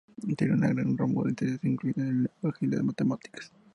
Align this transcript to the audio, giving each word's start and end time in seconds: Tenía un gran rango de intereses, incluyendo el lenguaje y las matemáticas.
Tenía 0.35 0.55
un 0.55 0.61
gran 0.61 0.97
rango 0.97 1.23
de 1.25 1.29
intereses, 1.29 1.63
incluyendo 1.63 2.09
el 2.09 2.23
lenguaje 2.33 2.65
y 2.65 2.69
las 2.69 2.83
matemáticas. 2.83 3.51